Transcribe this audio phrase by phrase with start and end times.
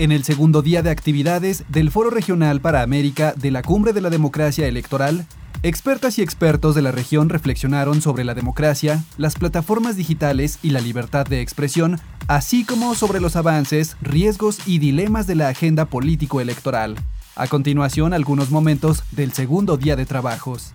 [0.00, 4.00] En el segundo día de actividades del Foro Regional para América de la Cumbre de
[4.00, 5.26] la Democracia Electoral,
[5.62, 10.80] expertas y expertos de la región reflexionaron sobre la democracia, las plataformas digitales y la
[10.80, 16.96] libertad de expresión, así como sobre los avances, riesgos y dilemas de la agenda político-electoral.
[17.36, 20.72] A continuación, algunos momentos del segundo día de trabajos.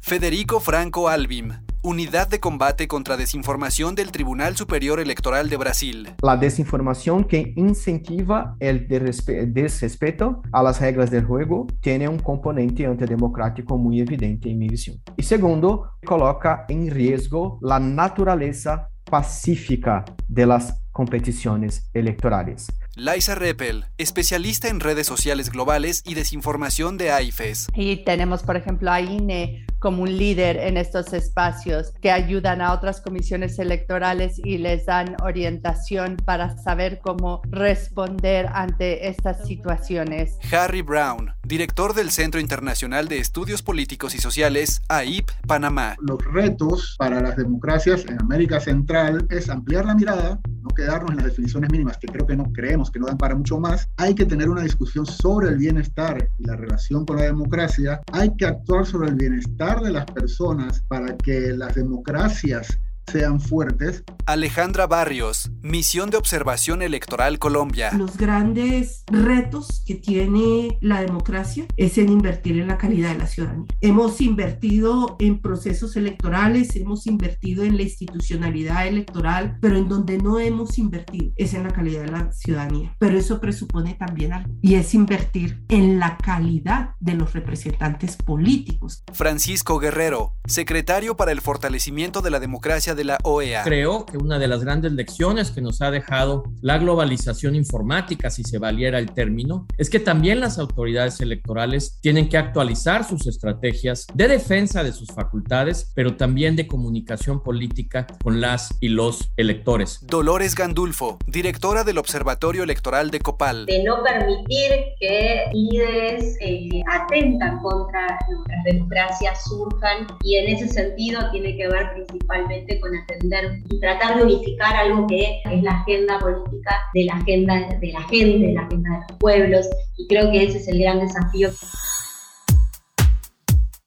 [0.00, 1.52] Federico Franco Albim,
[1.84, 6.10] Unidad de Combate contra Desinformación del Tribunal Superior Electoral de Brasil.
[6.22, 13.78] La desinformación que incentiva el desrespeto a las reglas del juego tiene un componente antidemocrático
[13.78, 15.02] muy evidente en mi visión.
[15.16, 22.68] Y segundo, coloca en riesgo la naturaleza pacífica de las competiciones electorales.
[22.94, 27.68] Liza Reppel, especialista en redes sociales globales y desinformación de AIFES.
[27.74, 32.72] Y tenemos, por ejemplo, a INE como un líder en estos espacios que ayudan a
[32.72, 40.38] otras comisiones electorales y les dan orientación para saber cómo responder ante estas situaciones.
[40.52, 45.96] Harry Brown, director del Centro Internacional de Estudios Políticos y Sociales, AIP, Panamá.
[46.00, 51.16] Los retos para las democracias en América Central es ampliar la mirada, no quedarnos en
[51.16, 53.88] las definiciones mínimas, que creo que no creemos que no dan para mucho más.
[53.96, 58.00] Hay que tener una discusión sobre el bienestar y la relación con la democracia.
[58.12, 62.78] Hay que actuar sobre el bienestar de las personas para que las democracias
[63.10, 64.04] sean fuertes.
[64.26, 67.92] Alejandra Barrios, Misión de Observación Electoral Colombia.
[67.92, 73.26] Los grandes retos que tiene la democracia es en invertir en la calidad de la
[73.26, 73.66] ciudadanía.
[73.80, 80.38] Hemos invertido en procesos electorales, hemos invertido en la institucionalidad electoral, pero en donde no
[80.38, 82.94] hemos invertido es en la calidad de la ciudadanía.
[82.98, 89.02] Pero eso presupone también algo y es invertir en la calidad de los representantes políticos.
[89.12, 93.62] Francisco Guerrero, secretario para el fortalecimiento de la democracia de la OEA.
[93.64, 98.42] Creo que una de las grandes lecciones que nos ha dejado la globalización informática, si
[98.44, 104.06] se valiera el término, es que también las autoridades electorales tienen que actualizar sus estrategias
[104.14, 110.00] de defensa de sus facultades, pero también de comunicación política con las y los electores.
[110.02, 113.66] Dolores Gandulfo, directora del Observatorio Electoral de Copal.
[113.66, 114.70] De no permitir
[115.00, 121.92] que líderes eh, atentan contra nuestras democracias surjan y en ese sentido tiene que ver
[121.94, 127.14] principalmente con atender y tratar de unificar algo que es la agenda política de la
[127.14, 129.66] agenda de la gente, de la agenda de los pueblos,
[129.96, 131.50] y creo que ese es el gran desafío.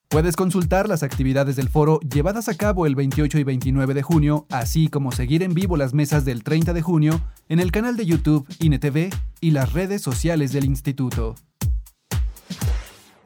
[0.08, 4.46] Puedes consultar las actividades del foro llevadas a cabo el 28 y 29 de junio,
[4.50, 7.20] así como seguir en vivo las mesas del 30 de junio
[7.50, 11.36] en el canal de YouTube INETV y las redes sociales del instituto.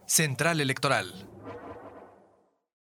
[0.08, 1.29] Central Electoral